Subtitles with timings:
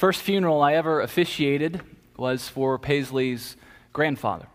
[0.00, 1.82] First funeral I ever officiated
[2.16, 3.54] was for Paisley's
[3.92, 4.46] grandfather.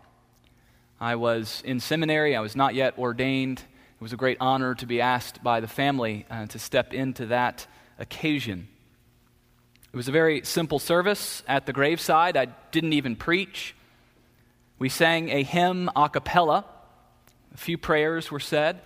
[0.98, 3.60] I was in seminary, I was not yet ordained.
[3.60, 7.26] It was a great honor to be asked by the family uh, to step into
[7.26, 8.66] that occasion.
[9.92, 12.36] It was a very simple service at the graveside.
[12.36, 13.76] I didn't even preach.
[14.80, 16.64] We sang a hymn a cappella,
[17.54, 18.80] a few prayers were said,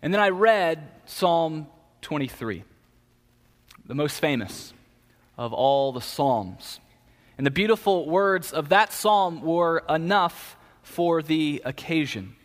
[0.00, 1.66] and then I read Psalm
[2.00, 2.64] 23,
[3.84, 4.72] the most famous
[5.36, 6.80] of all the Psalms.
[7.38, 12.36] And the beautiful words of that psalm were enough for the occasion.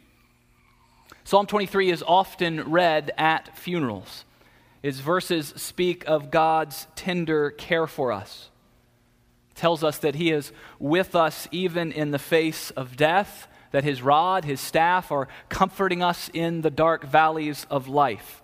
[1.24, 4.24] Psalm 23 is often read at funerals.
[4.82, 8.50] Its verses speak of God's tender care for us.
[9.52, 13.84] It tells us that He is with us even in the face of death, that
[13.84, 18.42] His rod, His staff are comforting us in the dark valleys of life.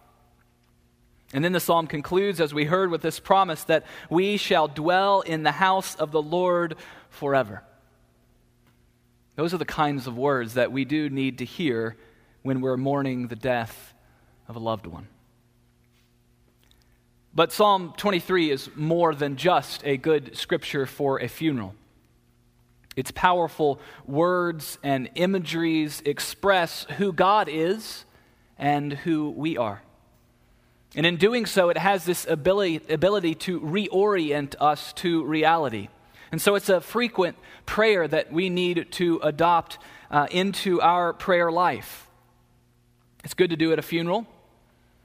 [1.34, 5.22] And then the psalm concludes, as we heard, with this promise that we shall dwell
[5.22, 6.76] in the house of the Lord
[7.10, 7.64] forever.
[9.36, 11.98] Those are the kinds of words that we do need to hear
[12.44, 13.96] when we're mourning the death
[14.48, 15.08] of a loved one.
[17.34, 21.74] But Psalm 23 is more than just a good scripture for a funeral.
[22.96, 28.06] Its powerful words and imageries express who God is
[28.60, 29.82] and who we are.
[30.96, 35.90] And in doing so, it has this ability, ability to reorient us to reality.
[36.32, 39.80] And so it's a frequent prayer that we need to adopt
[40.12, 42.08] uh, into our prayer life.
[43.24, 44.28] It's good to do at a funeral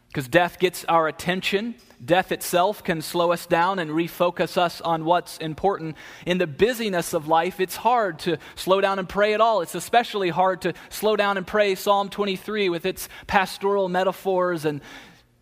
[0.09, 1.75] because death gets our attention.
[2.05, 5.97] Death itself can slow us down and refocus us on what's important.
[6.25, 9.61] In the busyness of life, it's hard to slow down and pray at all.
[9.61, 14.81] It's especially hard to slow down and pray Psalm 23 with its pastoral metaphors and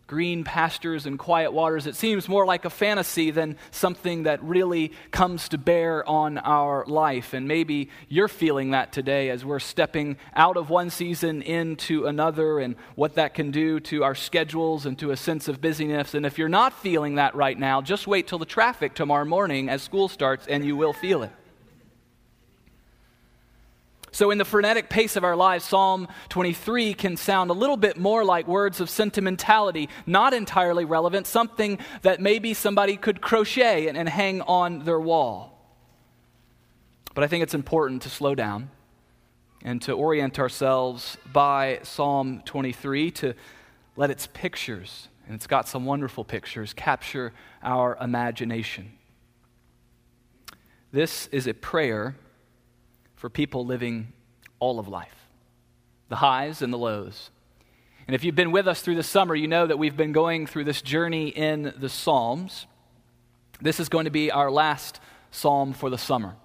[0.07, 1.85] green pastures and quiet waters.
[1.85, 6.85] It seems more like a fantasy than something that really comes to bear on our
[6.87, 7.33] life.
[7.33, 12.59] And maybe you're feeling that today as we're stepping out of one season into another
[12.59, 16.13] and what that can do to our schedules and to a sense of busyness.
[16.13, 19.69] And if you're not feeling that right now, just wait till the traffic tomorrow morning
[19.69, 21.31] as school starts and you will feel it.
[24.17, 27.97] So, in the frenetic pace of our lives, Psalm 23 can sound a little bit
[27.97, 33.95] more like words of sentimentality, not entirely relevant, something that maybe somebody could crochet and,
[33.95, 35.71] and hang on their wall.
[37.13, 38.71] But I think it's important to slow down
[39.63, 43.35] and to orient ourselves by Psalm 23 to
[43.97, 48.93] let its pictures, and it's got some wonderful pictures, capture our imagination.
[50.91, 52.15] This is a prayer
[53.17, 54.13] for people living
[54.59, 55.13] all of life
[56.09, 57.31] the highs and the lows.
[58.07, 60.47] And if you've been with us through the summer, you know that we've been going
[60.47, 62.65] through this journey in the Psalms.
[63.59, 65.01] This is going to be our last
[65.31, 66.35] psalm for the summer.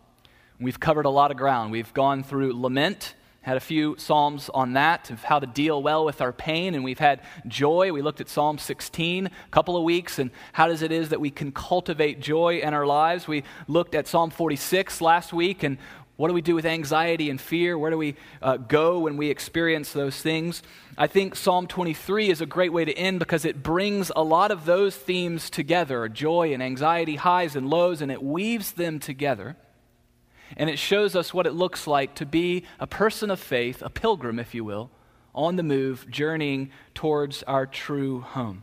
[0.59, 1.71] We've covered a lot of ground.
[1.71, 6.05] We've gone through lament, had a few psalms on that of how to deal well
[6.05, 7.93] with our pain, and we've had joy.
[7.93, 11.21] We looked at Psalm 16 a couple of weeks and how does it is that
[11.21, 13.29] we can cultivate joy in our lives.
[13.29, 15.79] We looked at Psalm 46 last week and
[16.23, 17.77] what do we do with anxiety and fear?
[17.77, 20.63] Where do we uh, go when we experience those things?
[20.97, 24.53] I think Psalm 23 is a great way to end because it brings a lot
[24.53, 29.57] of those themes together joy and anxiety, highs and lows, and it weaves them together.
[30.57, 33.91] And it shows us what it looks like to be a person of faith, a
[33.91, 34.93] pilgrim, if you will,
[35.35, 38.63] on the move, journeying towards our true home.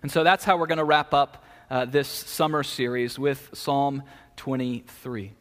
[0.00, 4.04] And so that's how we're going to wrap up uh, this summer series with Psalm
[4.36, 5.34] 23.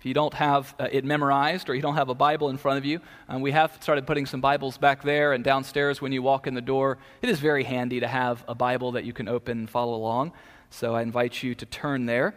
[0.00, 2.78] If you don't have uh, it memorized or you don't have a Bible in front
[2.78, 6.22] of you, um, we have started putting some Bibles back there and downstairs when you
[6.22, 6.96] walk in the door.
[7.20, 10.32] It is very handy to have a Bible that you can open and follow along.
[10.70, 12.34] So I invite you to turn there.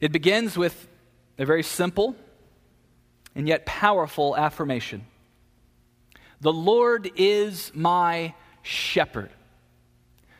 [0.00, 0.88] It begins with
[1.38, 2.16] a very simple
[3.36, 5.06] and yet powerful affirmation
[6.40, 9.30] The Lord is my shepherd.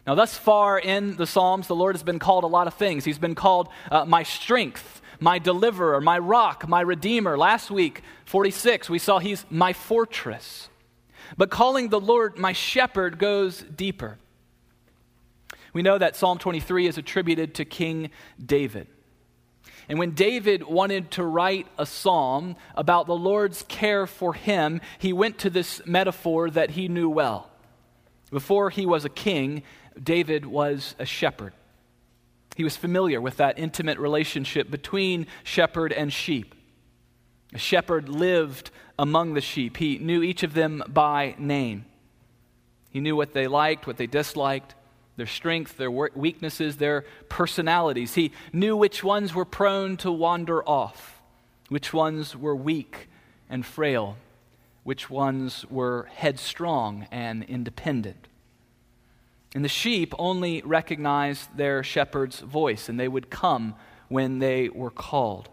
[0.08, 3.04] Now, thus far in the Psalms, the Lord has been called a lot of things.
[3.04, 7.36] He's been called uh, my strength, my deliverer, my rock, my redeemer.
[7.36, 10.68] Last week, 46, we saw he's my fortress.
[11.36, 14.18] But calling the Lord my shepherd goes deeper.
[15.72, 18.10] We know that Psalm 23 is attributed to King
[18.44, 18.86] David.
[19.88, 25.12] And when David wanted to write a psalm about the Lord's care for him, he
[25.12, 27.50] went to this metaphor that he knew well.
[28.30, 29.62] Before he was a king,
[30.02, 31.52] David was a shepherd.
[32.56, 36.54] He was familiar with that intimate relationship between shepherd and sheep.
[37.52, 41.84] A shepherd lived among the sheep, he knew each of them by name.
[42.88, 44.74] He knew what they liked, what they disliked,
[45.16, 48.14] their strength, their weaknesses, their personalities.
[48.14, 51.20] He knew which ones were prone to wander off,
[51.68, 53.10] which ones were weak
[53.50, 54.16] and frail,
[54.82, 58.28] which ones were headstrong and independent.
[59.56, 63.74] And the sheep only recognized their shepherd's voice, and they would come
[64.08, 65.48] when they were called.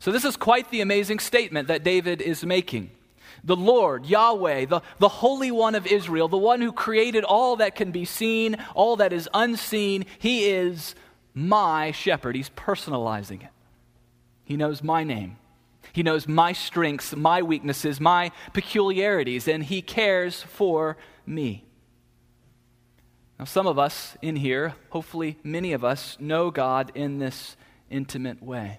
[0.00, 2.90] So, this is quite the amazing statement that David is making.
[3.44, 7.76] The Lord, Yahweh, the, the Holy One of Israel, the one who created all that
[7.76, 10.96] can be seen, all that is unseen, he is
[11.34, 12.34] my shepherd.
[12.34, 13.50] He's personalizing it.
[14.44, 15.36] He knows my name.
[15.92, 21.64] He knows my strengths, my weaknesses, my peculiarities, and He cares for me.
[23.38, 27.56] Now, some of us in here, hopefully many of us, know God in this
[27.90, 28.78] intimate way.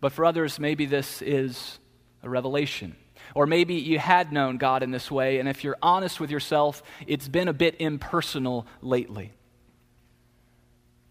[0.00, 1.78] But for others, maybe this is
[2.22, 2.96] a revelation.
[3.34, 6.82] Or maybe you had known God in this way, and if you're honest with yourself,
[7.06, 9.32] it's been a bit impersonal lately.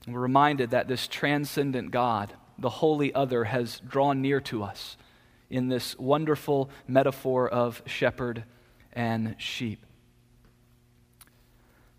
[0.07, 4.97] we're reminded that this transcendent God, the holy other, has drawn near to us
[5.49, 8.43] in this wonderful metaphor of shepherd
[8.93, 9.85] and sheep.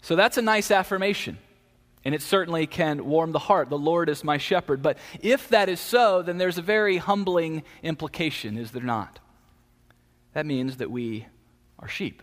[0.02, 1.38] So that's a nice affirmation.
[2.04, 3.70] And it certainly can warm the heart.
[3.70, 4.82] The Lord is my shepherd.
[4.82, 9.20] But if that is so, then there's a very humbling implication, is there not?
[10.34, 11.26] That means that we
[11.78, 12.22] are sheep.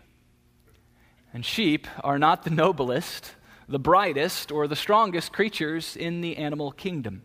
[1.33, 3.35] And sheep are not the noblest,
[3.69, 7.21] the brightest, or the strongest creatures in the animal kingdom.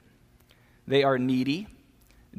[0.86, 1.66] They are needy,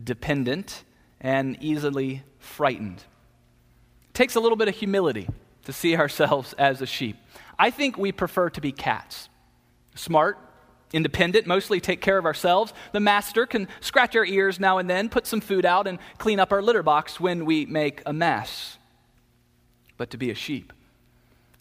[0.01, 0.83] dependent,
[1.19, 2.99] and easily frightened.
[2.99, 5.27] It takes a little bit of humility
[5.65, 7.17] to see ourselves as a sheep.
[7.59, 9.29] I think we prefer to be cats.
[9.95, 10.37] Smart,
[10.93, 12.73] independent, mostly take care of ourselves.
[12.91, 16.39] The master can scratch our ears now and then, put some food out, and clean
[16.39, 18.77] up our litter box when we make a mess.
[19.97, 20.73] But to be a sheep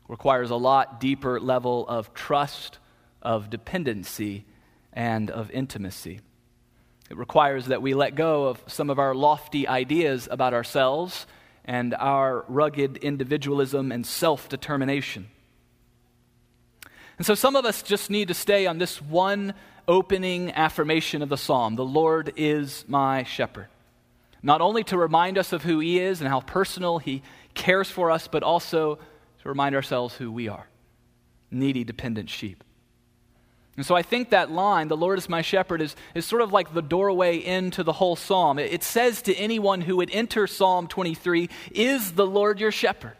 [0.08, 2.78] requires a lot deeper level of trust,
[3.22, 4.44] of dependency,
[4.92, 6.20] and of intimacy.
[7.10, 11.26] It requires that we let go of some of our lofty ideas about ourselves
[11.64, 15.28] and our rugged individualism and self determination.
[17.16, 19.54] And so some of us just need to stay on this one
[19.86, 23.68] opening affirmation of the psalm The Lord is my shepherd.
[24.42, 27.22] Not only to remind us of who He is and how personal He
[27.54, 28.96] cares for us, but also
[29.42, 30.68] to remind ourselves who we are
[31.50, 32.64] needy, dependent sheep.
[33.76, 36.52] And so I think that line, the Lord is my shepherd, is, is sort of
[36.52, 38.58] like the doorway into the whole psalm.
[38.58, 43.16] It, it says to anyone who would enter Psalm 23, Is the Lord your shepherd?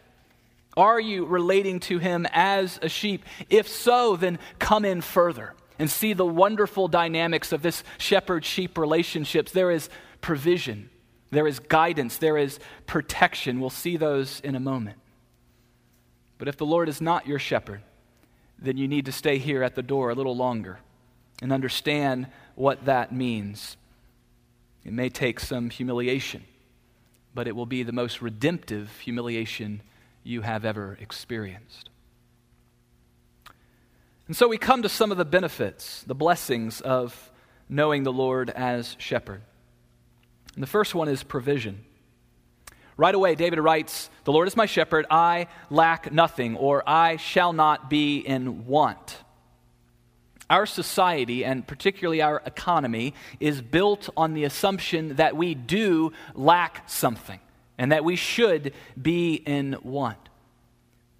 [0.76, 3.24] Are you relating to him as a sheep?
[3.48, 8.78] If so, then come in further and see the wonderful dynamics of this shepherd sheep
[8.78, 9.52] relationships.
[9.52, 9.88] There is
[10.20, 10.90] provision,
[11.30, 13.60] there is guidance, there is protection.
[13.60, 14.98] We'll see those in a moment.
[16.38, 17.82] But if the Lord is not your shepherd,
[18.64, 20.78] then you need to stay here at the door a little longer
[21.42, 23.76] and understand what that means.
[24.84, 26.44] It may take some humiliation,
[27.34, 29.82] but it will be the most redemptive humiliation
[30.22, 31.90] you have ever experienced.
[34.26, 37.30] And so we come to some of the benefits, the blessings of
[37.68, 39.42] knowing the Lord as shepherd.
[40.54, 41.84] And the first one is provision.
[42.96, 47.52] Right away, David writes, The Lord is my shepherd, I lack nothing, or I shall
[47.52, 49.18] not be in want.
[50.48, 56.88] Our society, and particularly our economy, is built on the assumption that we do lack
[56.88, 57.40] something
[57.78, 60.18] and that we should be in want.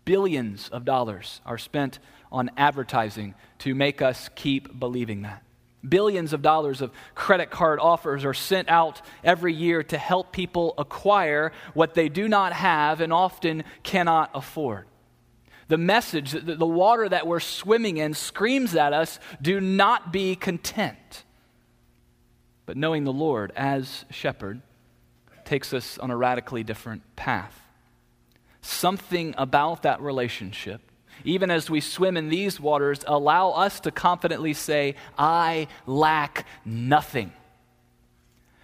[0.04, 1.98] Billions of dollars are spent
[2.30, 5.43] on advertising to make us keep believing that.
[5.86, 10.74] Billions of dollars of credit card offers are sent out every year to help people
[10.78, 14.86] acquire what they do not have and often cannot afford.
[15.68, 21.24] The message, the water that we're swimming in, screams at us do not be content.
[22.66, 24.62] But knowing the Lord as shepherd,
[25.44, 27.60] takes us on a radically different path.
[28.62, 30.80] Something about that relationship,
[31.22, 37.32] even as we swim in these waters, allow us to confidently say, I lack nothing.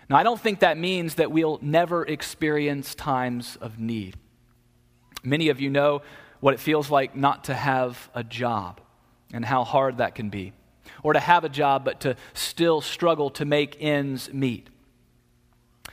[0.08, 4.16] Now, I don't think that means that we'll never experience times of need.
[5.22, 6.02] Many of you know
[6.40, 8.80] what it feels like not to have a job
[9.32, 10.52] and how hard that can be,
[11.02, 14.69] or to have a job but to still struggle to make ends meet.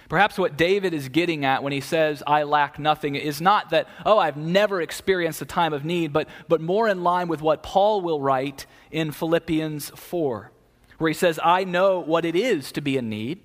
[0.09, 3.87] Perhaps what David is getting at when he says, I lack nothing, is not that,
[4.05, 7.61] oh, I've never experienced a time of need, but, but more in line with what
[7.61, 10.51] Paul will write in Philippians 4,
[10.97, 13.41] where he says, I know what it is to be in need.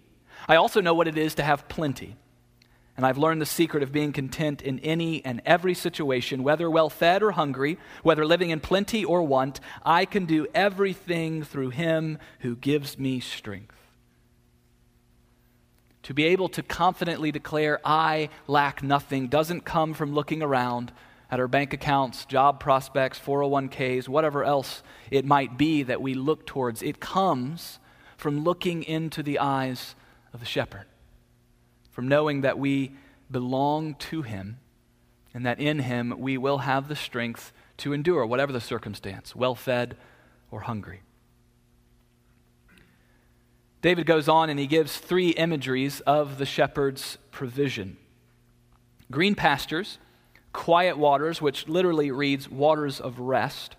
[0.47, 2.17] I also know what it is to have plenty.
[2.97, 6.71] And And I've learned the secret of being content in any and every situation, whether
[6.71, 9.59] well fed or hungry, whether living in plenty or want.
[9.85, 13.82] I can do everything through him who gives me strength.
[16.05, 20.93] To be able to confidently declare, I lack nothing, doesn't come from looking around
[21.31, 26.45] at our bank accounts, job prospects, 401ks, whatever else it might be that we look
[26.47, 26.83] towards.
[26.83, 27.79] It comes
[28.17, 29.95] from looking into the eyes
[30.33, 30.87] of the shepherd
[31.93, 32.93] from knowing that we
[33.31, 34.59] belong to Him
[35.33, 39.55] and that in Him we will have the strength to endure whatever the circumstance, well
[39.55, 39.97] fed
[40.51, 41.03] or hungry.
[43.83, 47.99] David goes on and he gives three imageries of the shepherd's provision
[49.11, 49.99] green pastures,
[50.55, 53.77] quiet waters, which literally reads waters of rest,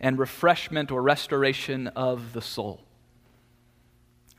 [0.00, 2.82] and refreshment or restoration of the soul.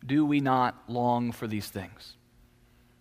[0.06, 2.18] Do we not long for these things?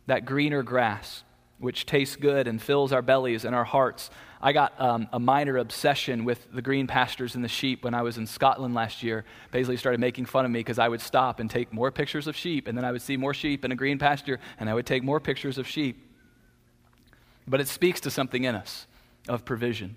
[0.07, 1.25] that greener grass,
[1.59, 4.11] which tastes good and fills our bellies and our hearts.
[4.41, 8.03] I got um, a minor obsession with the green pastures and the sheep when I
[8.03, 9.25] was in Scotland last year.
[9.51, 12.37] Paisley started making fun of me because I would stop and take more pictures of
[12.37, 14.87] sheep, and then I would see more sheep in a green pasture, and I would
[14.87, 16.03] take more pictures of sheep.
[17.49, 18.87] But it speaks to something in us
[19.29, 19.97] of provision.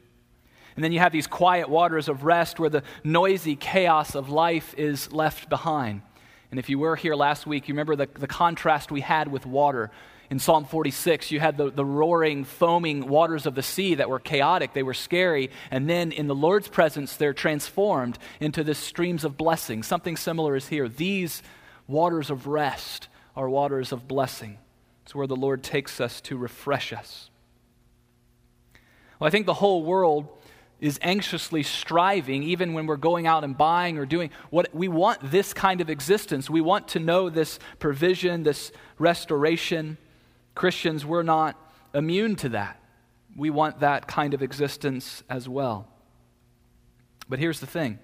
[0.76, 4.74] And then you have these quiet waters of rest where the noisy chaos of life
[4.78, 6.02] is left behind.
[6.52, 9.46] And if you were here last week, you remember the, the contrast we had with
[9.46, 9.92] water.
[10.30, 14.20] In Psalm 46, you had the, the roaring, foaming waters of the sea that were
[14.20, 15.50] chaotic, they were scary.
[15.72, 19.84] And then in the Lord's presence, they're transformed into the streams of blessing.
[19.84, 20.88] Something similar is here.
[20.88, 21.42] These
[21.88, 24.60] waters of rest are waters of blessing.
[25.04, 27.30] It's where the Lord takes us to refresh us.
[29.20, 30.28] Well, I think the whole world
[30.80, 35.20] is anxiously striving, even when we're going out and buying or doing what we want
[35.32, 36.50] this kind of existence.
[36.50, 39.98] We want to know this provision, this restoration.
[40.56, 41.58] Christians, we're not
[41.94, 42.82] immune to that.
[43.36, 45.88] We want that kind of existence as well.
[47.28, 48.00] But here's the thing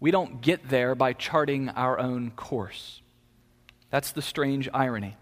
[0.00, 3.02] we don't get there by charting our own course.
[3.90, 5.16] That's the strange irony.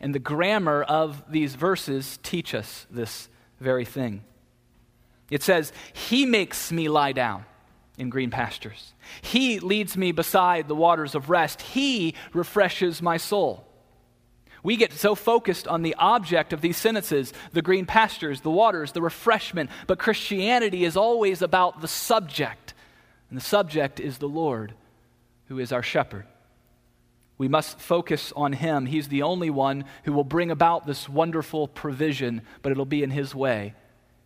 [0.00, 4.22] And the grammar of these verses teach us this very thing.
[5.30, 7.44] It says, He makes me lie down
[7.96, 8.92] in green pastures.
[9.22, 11.62] He leads me beside the waters of rest.
[11.62, 13.66] He refreshes my soul.
[14.62, 18.92] We get so focused on the object of these sentences the green pastures, the waters,
[18.92, 22.72] the refreshment, but Christianity is always about the subject.
[23.28, 24.74] And the subject is the Lord,
[25.48, 26.26] who is our shepherd.
[27.36, 28.86] We must focus on Him.
[28.86, 33.10] He's the only one who will bring about this wonderful provision, but it'll be in
[33.10, 33.74] His way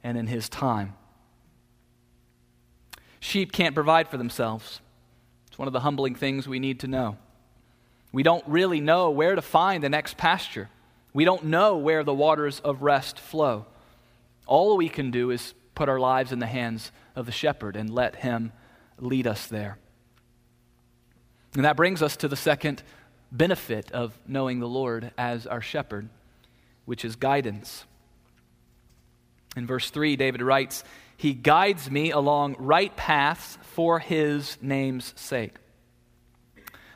[0.02, 0.94] and in His time.
[3.20, 4.80] Sheep can't provide for themselves.
[5.48, 7.16] It's one of the humbling things we need to know.
[8.12, 10.70] We don't really know where to find the next pasture.
[11.12, 13.66] We don't know where the waters of rest flow.
[14.46, 17.90] All we can do is put our lives in the hands of the shepherd and
[17.90, 18.52] let him
[18.98, 19.78] lead us there.
[21.54, 22.82] And that brings us to the second
[23.30, 26.08] benefit of knowing the Lord as our shepherd,
[26.84, 27.84] which is guidance.
[29.58, 30.84] In verse 3, David writes,
[31.16, 35.56] He guides me along right paths for his name's sake.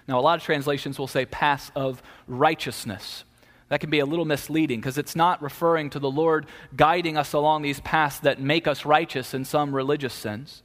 [0.07, 3.25] Now, a lot of translations will say paths of righteousness.
[3.69, 7.33] That can be a little misleading because it's not referring to the Lord guiding us
[7.33, 10.62] along these paths that make us righteous in some religious sense.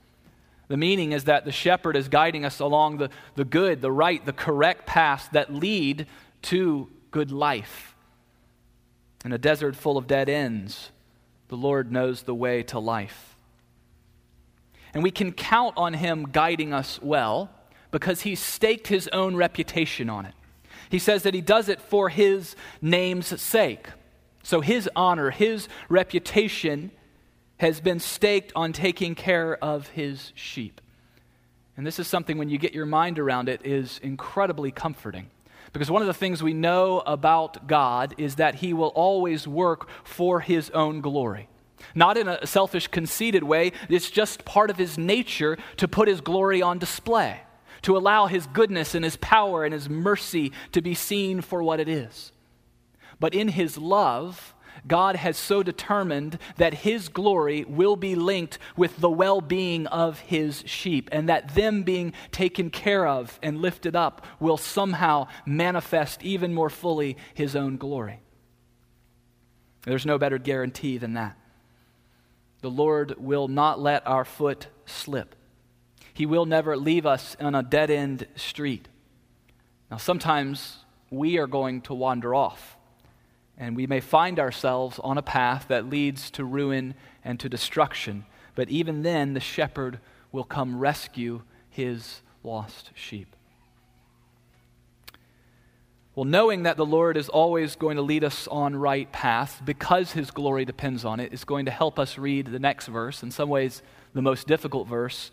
[0.68, 4.24] The meaning is that the shepherd is guiding us along the, the good, the right,
[4.24, 6.06] the correct paths that lead
[6.44, 7.96] to good life.
[9.26, 10.92] In a desert full of dead ends,
[11.50, 13.36] the Lord knows the way to life.
[14.94, 17.50] And we can count on Him guiding us well
[17.92, 20.34] because He staked His own reputation on it.
[20.90, 23.88] He says that He does it for His name's sake.
[24.44, 26.92] So His honor, His reputation
[27.58, 30.82] has been staked on taking care of His sheep.
[31.76, 35.28] And this is something, when you get your mind around it, is incredibly comforting.
[35.78, 39.88] Because one of the things we know about God is that He will always work
[40.04, 41.50] for His own glory.
[41.94, 46.20] Not in a selfish, conceited way, it's just part of His nature to put His
[46.20, 47.42] glory on display,
[47.84, 51.80] to allow His goodness and His power and His mercy to be seen for what
[51.80, 52.32] it is.
[53.20, 54.56] But in His love,
[54.88, 60.20] God has so determined that his glory will be linked with the well being of
[60.20, 66.24] his sheep, and that them being taken care of and lifted up will somehow manifest
[66.24, 68.22] even more fully his own glory.
[69.84, 71.38] There's no better guarantee than that.
[72.62, 75.36] The Lord will not let our foot slip.
[76.14, 78.88] He will never leave us on a dead end street.
[79.92, 80.78] Now, sometimes
[81.10, 82.77] we are going to wander off
[83.58, 88.26] And we may find ourselves on a path that leads to ruin and to destruction.
[88.56, 90.00] But even then, the shepherd
[90.32, 93.36] will come rescue his lost sheep.
[96.18, 100.14] Well, knowing that the Lord is always going to lead us on right paths because
[100.14, 103.30] his glory depends on it is going to help us read the next verse, in
[103.30, 103.84] some ways,
[104.14, 105.30] the most difficult verse,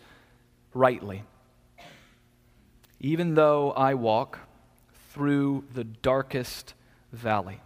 [0.75, 1.23] rightly.
[2.99, 4.39] Even though I walk
[5.09, 6.75] through the darkest
[7.11, 7.61] valley.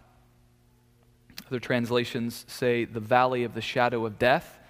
[1.50, 4.60] Other translations say the valley of the shadow of death,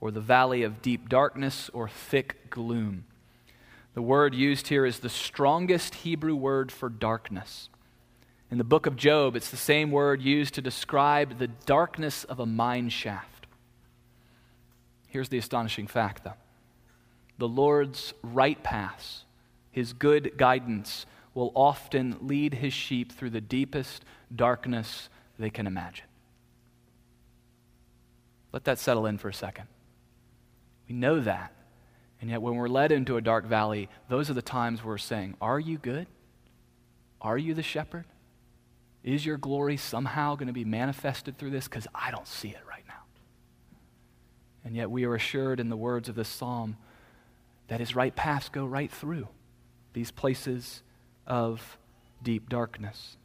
[0.00, 3.04] or the valley of deep darkness, or thick gloom.
[3.94, 7.68] The word used here is the strongest Hebrew word for darkness.
[8.50, 12.40] In the book of Job, it's the same word used to describe the darkness of
[12.40, 13.46] a mine shaft.
[15.06, 16.34] Here's the astonishing fact, though
[17.38, 19.24] the Lord's right paths,
[19.70, 26.06] his good guidance, will often lead his sheep through the deepest darkness they can imagine.
[28.54, 29.66] Let that settle in for a second.
[30.88, 31.52] We know that.
[32.20, 35.34] And yet, when we're led into a dark valley, those are the times we're saying,
[35.40, 36.06] Are you good?
[37.20, 38.04] Are you the shepherd?
[39.02, 41.64] Is your glory somehow going to be manifested through this?
[41.66, 43.02] Because I don't see it right now.
[44.64, 46.76] And yet we are assured in the words of this psalm
[47.66, 49.26] that his right paths go right through
[49.94, 50.84] these places
[51.26, 51.76] of
[52.22, 53.16] deep darkness.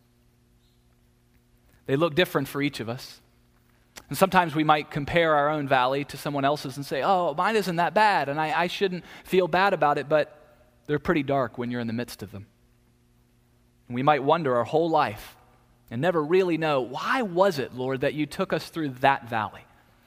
[1.85, 3.21] They look different for each of us.
[4.07, 7.55] And sometimes we might compare our own valley to someone else's and say, oh, mine
[7.55, 10.35] isn't that bad, and I, I shouldn't feel bad about it, but
[10.87, 12.47] they're pretty dark when you're in the midst of them.
[13.87, 15.35] And we might wonder our whole life
[15.91, 19.61] and never really know why was it, Lord, that you took us through that valley?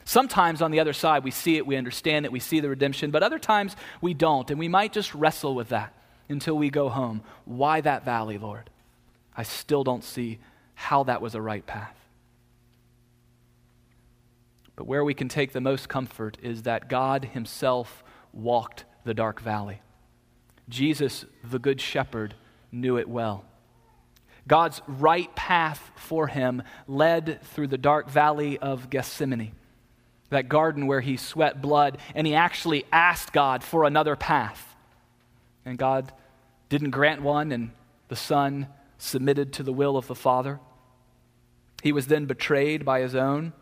[0.05, 3.13] Sometimes on the other side, we see it, we understand it, we see the redemption,
[3.13, 5.95] but other times we don't, and we might just wrestle with that
[6.29, 7.23] until we go home.
[7.45, 8.69] Why that valley, Lord?
[9.37, 10.39] I still don't see
[10.75, 11.97] how that was a right path.
[14.83, 19.41] But where we can take the most comfort is that God Himself walked the dark
[19.41, 19.81] valley.
[20.69, 22.35] Jesus, the Good Shepherd,
[22.73, 23.45] knew it well.
[24.49, 29.53] God's right path for him led through the dark valley of Gethsemane,
[30.31, 34.75] that garden where he sweat blood, and he actually asked God for another path.
[35.65, 36.13] And God
[36.69, 37.71] didn't grant one, and
[38.09, 38.67] the Son
[38.99, 40.59] submitted to the will of the Father.
[41.85, 43.53] He was then betrayed by his own.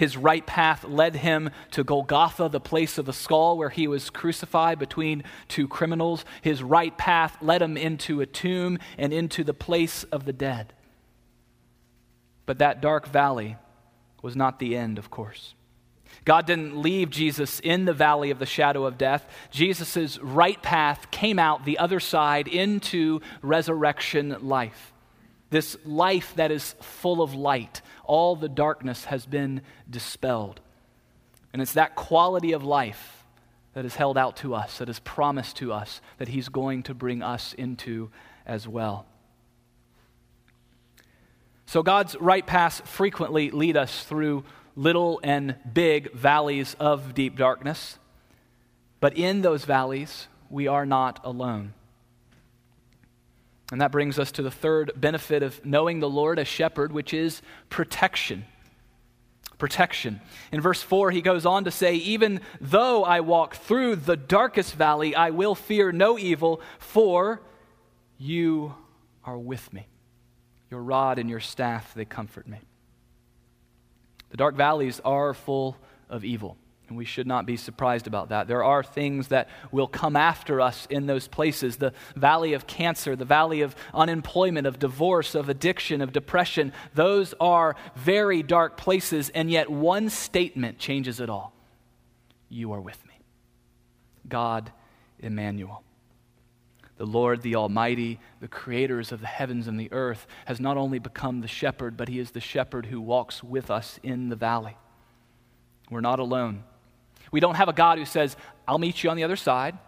[0.00, 4.08] His right path led him to Golgotha, the place of the skull where he was
[4.08, 6.24] crucified between two criminals.
[6.40, 10.72] His right path led him into a tomb and into the place of the dead.
[12.46, 13.58] But that dark valley
[14.22, 15.54] was not the end, of course.
[16.24, 19.28] God didn't leave Jesus in the valley of the shadow of death.
[19.50, 24.94] Jesus' right path came out the other side into resurrection life.
[25.50, 30.60] This life that is full of light, all the darkness has been dispelled.
[31.52, 33.24] And it's that quality of life
[33.74, 36.94] that is held out to us, that is promised to us, that He's going to
[36.94, 38.10] bring us into
[38.46, 39.06] as well.
[41.66, 47.98] So, God's right paths frequently lead us through little and big valleys of deep darkness.
[48.98, 51.74] But in those valleys, we are not alone.
[53.70, 57.14] And that brings us to the third benefit of knowing the Lord as shepherd, which
[57.14, 58.44] is protection.
[59.58, 60.20] Protection.
[60.50, 64.74] In verse 4, he goes on to say, Even though I walk through the darkest
[64.74, 67.40] valley, I will fear no evil, for
[68.18, 68.74] you
[69.24, 69.86] are with me.
[70.70, 72.58] Your rod and your staff, they comfort me.
[74.30, 75.76] The dark valleys are full
[76.08, 76.56] of evil.
[76.90, 78.48] And we should not be surprised about that.
[78.48, 83.14] There are things that will come after us in those places the valley of cancer,
[83.14, 86.72] the valley of unemployment, of divorce, of addiction, of depression.
[86.92, 91.52] Those are very dark places, and yet one statement changes it all
[92.48, 93.14] You are with me.
[94.28, 94.72] God
[95.20, 95.84] Emmanuel.
[96.96, 100.98] The Lord, the Almighty, the creators of the heavens and the earth, has not only
[100.98, 104.76] become the shepherd, but he is the shepherd who walks with us in the valley.
[105.88, 106.64] We're not alone.
[107.30, 109.78] We don't have a God who says, I'll meet you on the other side.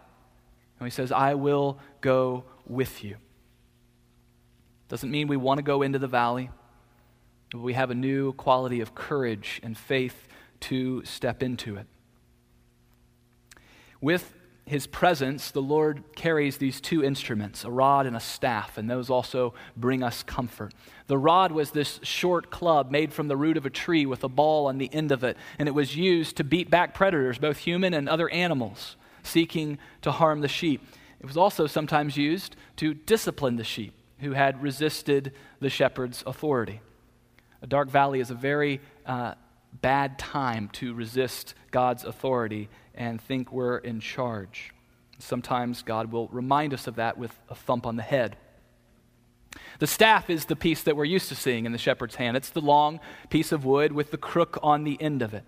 [0.79, 3.17] And he says, I will go with you.
[4.87, 6.49] Doesn't mean we want to go into the valley,
[7.51, 10.27] but we have a new quality of courage and faith
[10.61, 11.87] to step into it.
[14.01, 14.33] With
[14.65, 19.09] his presence, the Lord carries these two instruments, a rod and a staff, and those
[19.09, 20.73] also bring us comfort.
[21.07, 24.29] The rod was this short club made from the root of a tree with a
[24.29, 27.57] ball on the end of it, and it was used to beat back predators, both
[27.57, 30.81] human and other animals, seeking to harm the sheep.
[31.19, 36.79] It was also sometimes used to discipline the sheep who had resisted the shepherd's authority.
[37.61, 39.33] A dark valley is a very uh,
[39.81, 44.73] bad time to resist God's authority and think we're in charge.
[45.19, 48.37] Sometimes God will remind us of that with a thump on the head.
[49.79, 52.37] The staff is the piece that we're used to seeing in the shepherd's hand.
[52.37, 55.43] It's the long piece of wood with the crook on the end of it.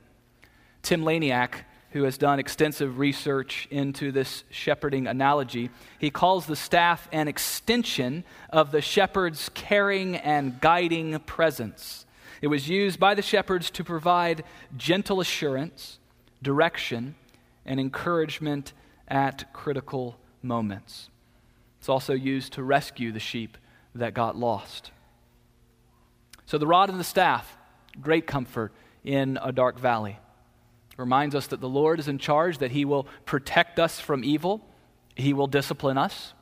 [0.81, 7.07] Tim Laniak, who has done extensive research into this shepherding analogy, he calls the staff
[7.11, 12.04] an extension of the shepherd's caring and guiding presence.
[12.45, 14.43] It was used by the shepherds to provide
[14.77, 15.97] gentle assurance,
[16.43, 17.15] direction,
[17.65, 18.71] and encouragement
[19.07, 21.09] at critical moments.
[21.79, 23.57] It's also used to rescue the sheep
[23.95, 24.91] that got lost.
[26.45, 27.57] So the rod and the staff,
[27.99, 28.71] great comfort
[29.03, 30.19] in a dark valley.
[30.97, 34.63] reminds us that the Lord is in charge, that He will protect us from evil,
[35.15, 36.35] He will discipline us,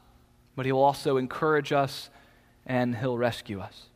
[0.57, 2.09] but He will also encourage us
[2.65, 3.87] and He'll rescue us.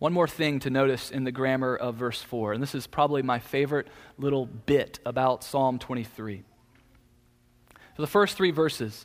[0.00, 3.20] One more thing to notice in the grammar of verse 4, and this is probably
[3.20, 3.86] my favorite
[4.16, 6.42] little bit about Psalm 23.
[7.94, 9.04] For the first three verses,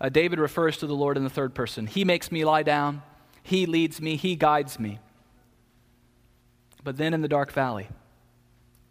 [0.00, 1.86] uh, David refers to the Lord in the third person.
[1.86, 3.02] He makes me lie down,
[3.42, 4.98] He leads me, He guides me.
[6.82, 7.88] But then in the dark valley,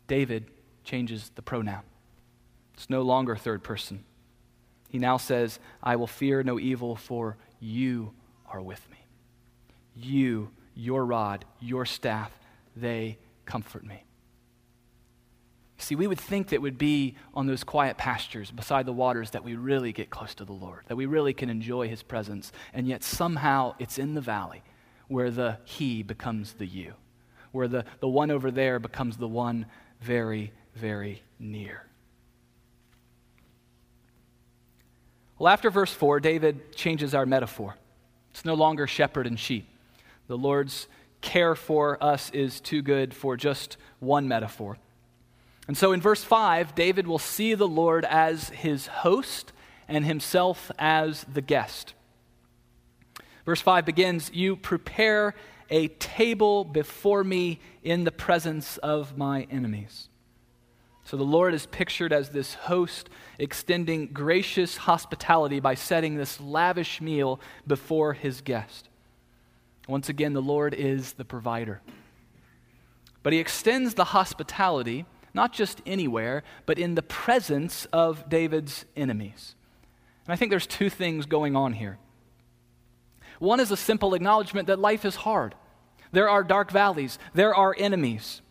[0.08, 0.46] David
[0.84, 1.82] changes the pronoun.
[2.76, 4.04] It's no longer third person.
[4.88, 8.14] He now says, I will fear no evil, for you
[8.48, 8.98] are with me.
[9.96, 12.32] You, your rod, your staff,
[12.76, 14.04] they comfort me.
[15.78, 19.44] See, we would think that would be on those quiet pastures beside the waters that
[19.44, 22.52] we really get close to the Lord, that we really can enjoy His presence.
[22.74, 24.62] And yet somehow it's in the valley
[25.08, 26.94] where the He becomes the you,
[27.52, 29.66] where the, the one over there becomes the one
[30.02, 31.86] very, very near.
[35.38, 37.78] Well, after verse 4, David changes our metaphor.
[38.32, 39.68] It's no longer shepherd and sheep.
[40.30, 40.88] The Lord's
[41.22, 44.78] care for us is too good for just one metaphor.
[45.68, 49.52] And so in verse 5, David will see the Lord as his host
[49.88, 51.96] and himself as the guest.
[53.44, 55.34] Verse 5 begins You prepare
[55.72, 60.10] a table before me in the presence of my enemies.
[61.06, 67.02] So the Lord is pictured as this host extending gracious hospitality by setting this lavish
[67.02, 68.89] meal before his guest.
[69.90, 71.82] Once again, the Lord is the provider.
[73.24, 79.56] But he extends the hospitality not just anywhere, but in the presence of David's enemies.
[80.26, 81.98] And I think there's two things going on here.
[83.40, 85.56] One is a simple acknowledgement that life is hard.
[86.12, 88.42] There are dark valleys, there are enemies.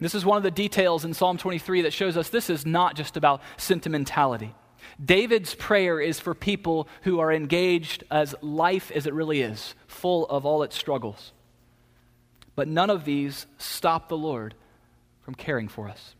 [0.00, 2.96] This is one of the details in Psalm 23 that shows us this is not
[2.96, 4.54] just about sentimentality.
[5.02, 10.26] David's prayer is for people who are engaged as life as it really is, full
[10.26, 11.32] of all its struggles.
[12.54, 14.54] But none of these stop the Lord
[15.20, 16.14] from caring for us.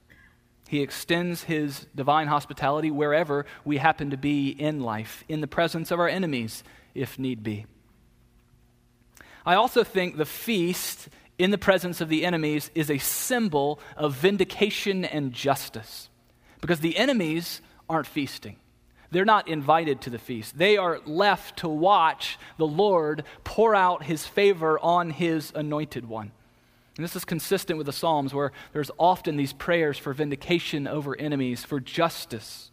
[0.69, 5.91] He extends his divine hospitality wherever we happen to be in life, in the presence
[5.91, 7.67] of our enemies, if need be.
[9.47, 11.09] I also think the feast
[11.39, 16.09] in the presence of the enemies is a symbol of vindication and justice.
[16.61, 18.57] Because the enemies aren't feasting.
[19.11, 20.59] They're not invited to the feast.
[20.59, 26.33] They are left to watch the Lord pour out his favor on his anointed one.
[26.97, 31.19] And this is consistent with the Psalms, where there's often these prayers for vindication over
[31.19, 32.71] enemies, for justice.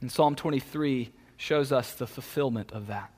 [0.00, 3.12] And Psalm 23 shows us the fulfillment of that.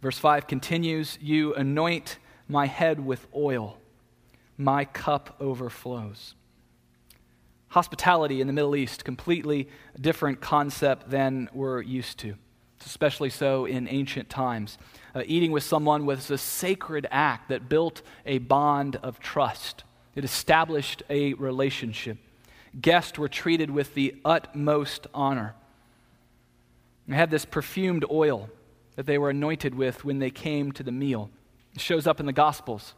[0.00, 2.18] Verse 5 continues You anoint
[2.48, 3.78] my head with oil,
[4.56, 6.34] my cup overflows.
[7.74, 9.68] Hospitality in the Middle East, completely
[10.00, 12.36] different concept than we're used to,
[12.86, 14.78] especially so in ancient times
[15.14, 19.84] uh, eating with someone was a sacred act that built a bond of trust.
[20.14, 22.18] It established a relationship.
[22.80, 25.54] Guests were treated with the utmost honor.
[27.06, 28.50] They had this perfumed oil
[28.96, 31.30] that they were anointed with when they came to the meal.
[31.74, 32.94] It shows up in the Gospels.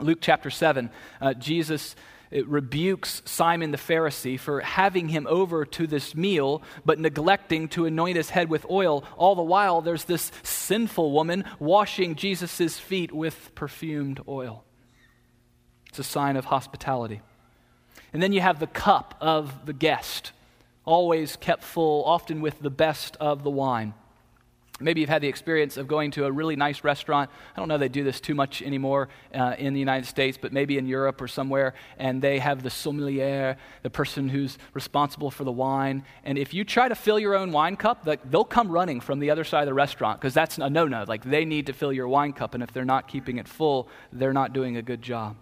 [0.00, 1.94] Luke chapter 7, uh, Jesus
[2.32, 7.84] it rebukes Simon the Pharisee for having him over to this meal, but neglecting to
[7.84, 9.04] anoint his head with oil.
[9.16, 14.64] All the while, there's this sinful woman washing Jesus' feet with perfumed oil.
[15.90, 17.20] It's a sign of hospitality.
[18.12, 20.32] And then you have the cup of the guest,
[20.84, 23.94] always kept full, often with the best of the wine.
[24.82, 27.30] Maybe you've had the experience of going to a really nice restaurant.
[27.56, 30.52] I don't know they do this too much anymore uh, in the United States, but
[30.52, 35.44] maybe in Europe or somewhere, and they have the sommelier, the person who's responsible for
[35.44, 36.04] the wine.
[36.24, 39.30] And if you try to fill your own wine cup, they'll come running from the
[39.30, 41.04] other side of the restaurant because that's a no no.
[41.06, 43.88] Like they need to fill your wine cup, and if they're not keeping it full,
[44.12, 45.36] they're not doing a good job.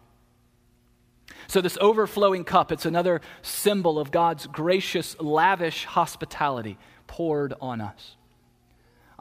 [1.46, 8.16] So, this overflowing cup, it's another symbol of God's gracious, lavish hospitality poured on us.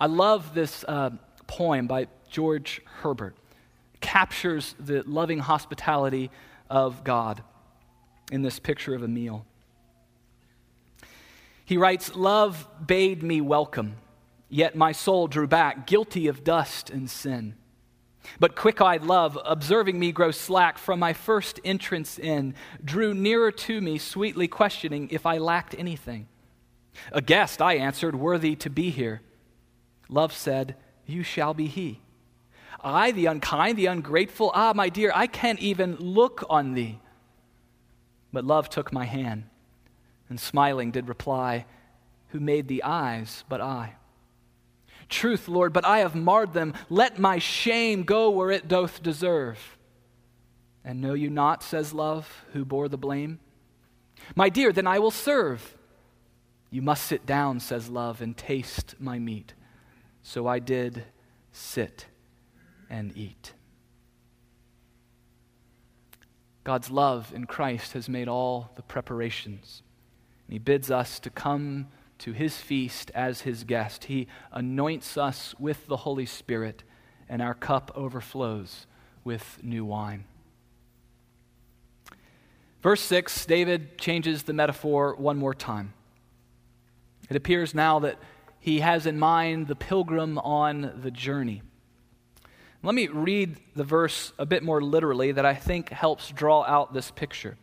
[0.02, 1.10] I love this uh,
[1.46, 3.36] poem by George Herbert.
[3.94, 6.32] It captures the loving hospitality
[6.70, 7.44] of God
[8.32, 9.46] in this picture of a meal.
[11.66, 13.98] He writes, Love bade me welcome,
[14.48, 17.56] yet my soul drew back, guilty of dust and sin.
[18.40, 23.52] But quick eyed love, observing me grow slack from my first entrance in, drew nearer
[23.52, 26.30] to me, sweetly questioning if I lacked anything.
[27.12, 29.22] A guest, I answered, worthy to be here.
[30.10, 32.02] Love said, You shall be he.
[32.82, 37.00] I, the unkind, the ungrateful, ah, my dear, I can't even look on thee.
[38.32, 39.46] But love took my hand,
[40.30, 41.66] and smiling did reply,
[42.30, 43.96] Who made the eyes but I?
[45.10, 46.74] Truth, Lord, but I have marred them.
[46.90, 49.78] Let my shame go where it doth deserve.
[50.86, 53.40] And know you not, says love, who bore the blame?
[54.36, 55.76] My dear, then I will serve.
[56.70, 59.54] You must sit down, says love, and taste my meat.
[60.30, 61.06] So I did
[61.52, 62.06] sit
[62.88, 63.54] and eat.
[66.64, 69.82] God's love in Christ has made all the preparations.
[70.46, 71.88] And he bids us to come
[72.20, 74.04] to his feast as his guest.
[74.04, 76.84] He anoints us with the Holy Spirit,
[77.28, 78.86] and our cup overflows
[79.24, 80.26] with new wine.
[82.84, 85.96] Verse 6, David changes the metaphor one more time.
[87.32, 88.20] It appears now that
[88.60, 91.62] he has in mind the pilgrim on the journey.
[92.82, 96.94] Let me read the verse a bit more literally that I think helps draw out
[96.94, 97.58] this picture.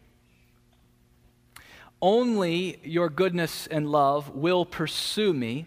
[2.03, 5.67] Only your goodness and love will pursue me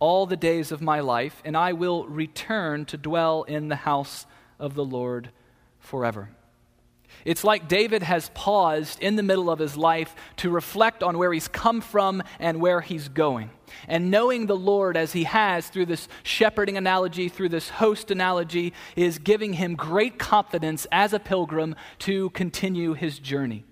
[0.00, 4.26] all the days of my life, and I will return to dwell in the house
[4.58, 5.30] of the Lord
[5.78, 6.30] forever.
[7.24, 11.32] It's like David has paused in the middle of his life to reflect on where
[11.32, 13.50] he's come from and where he's going.
[13.88, 18.72] And knowing the Lord as he has through this shepherding analogy, through this host analogy,
[18.96, 23.64] is giving him great confidence as a pilgrim to continue his journey.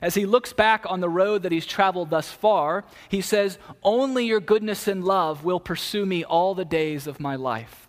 [0.00, 4.26] As he looks back on the road that he's traveled thus far, he says, Only
[4.26, 7.88] your goodness and love will pursue me all the days of my life.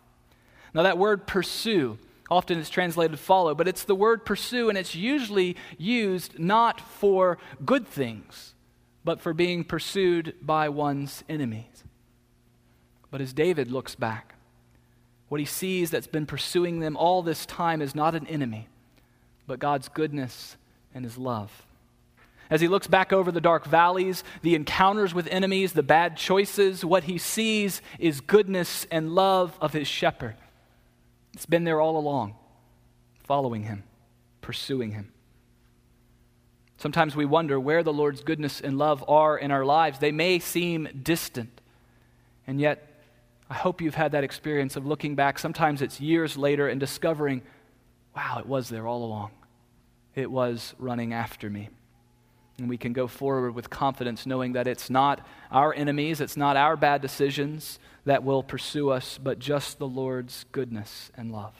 [0.74, 1.98] Now, that word pursue
[2.30, 7.38] often is translated follow, but it's the word pursue, and it's usually used not for
[7.66, 8.54] good things,
[9.04, 11.84] but for being pursued by one's enemies.
[13.12, 14.36] But as David looks back,
[15.30, 18.68] what he sees that's been pursuing them all this time is not an enemy,
[19.48, 20.58] but God's goodness
[20.94, 21.66] and his love.
[22.50, 26.84] As he looks back over the dark valleys, the encounters with enemies, the bad choices,
[26.84, 30.36] what he sees is goodness and love of his shepherd.
[31.34, 32.36] It's been there all along,
[33.24, 33.84] following him,
[34.42, 35.12] pursuing him.
[36.80, 40.00] Sometimes we wonder where the Lord's goodness and love are in our lives.
[40.00, 41.60] They may seem distant,
[42.48, 43.04] and yet
[43.50, 45.40] I hope you've had that experience of looking back.
[45.40, 47.42] Sometimes it's years later and discovering,
[48.16, 49.32] wow, it was there all along.
[50.16, 51.68] It was running after me.
[52.58, 56.56] And we can go forward with confidence knowing that it's not our enemies, it's not
[56.56, 61.56] our bad decisions that will pursue us, but just the Lord's goodness and love.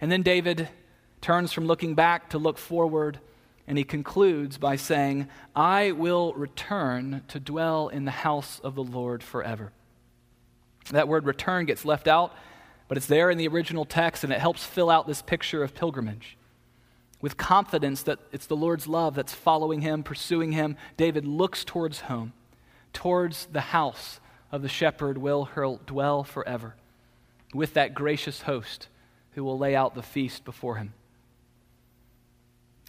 [0.00, 0.70] And then David
[1.20, 3.20] turns from looking back to look forward,
[3.66, 8.84] and he concludes by saying, I will return to dwell in the house of the
[8.84, 9.72] Lord forever.
[10.90, 12.34] That word return gets left out,
[12.88, 15.74] but it's there in the original text, and it helps fill out this picture of
[15.74, 16.38] pilgrimage
[17.20, 22.00] with confidence that it's the Lord's love that's following him, pursuing him, David looks towards
[22.02, 22.32] home,
[22.92, 24.20] towards the house
[24.52, 25.48] of the shepherd will
[25.86, 26.76] dwell forever,
[27.52, 28.88] with that gracious host
[29.32, 30.94] who will lay out the feast before him.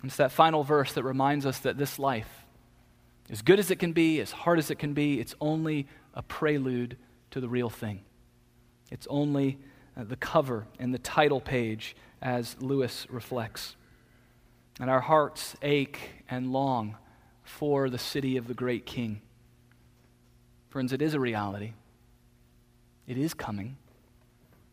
[0.03, 2.45] It's that final verse that reminds us that this life,
[3.29, 6.23] as good as it can be, as hard as it can be, it's only a
[6.23, 6.97] prelude
[7.31, 8.01] to the real thing.
[8.91, 9.59] It's only
[9.97, 13.75] uh, the cover and the title page, as Lewis reflects.
[14.79, 16.97] And our hearts ache and long
[17.43, 19.21] for the city of the great King.
[20.69, 21.73] Friends, it is a reality.
[23.07, 23.77] It is coming.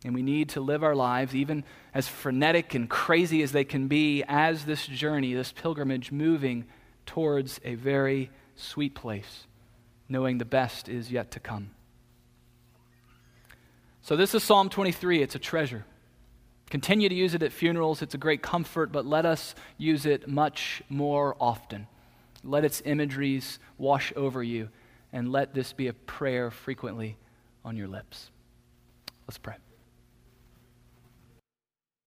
[0.06, 3.88] And we need to live our lives, even as frenetic and crazy as they can
[3.88, 6.64] be, as this journey, this pilgrimage, moving
[7.06, 9.48] towards a very sweet place,
[10.08, 11.70] knowing the best is yet to come.
[14.00, 15.22] So, this is Psalm 23.
[15.22, 15.84] It's a treasure.
[16.70, 18.00] Continue to use it at funerals.
[18.00, 21.88] It's a great comfort, but let us use it much more often.
[22.44, 24.68] Let its imageries wash over you,
[25.12, 27.16] and let this be a prayer frequently
[27.64, 28.30] on your lips.
[29.26, 29.56] Let's pray.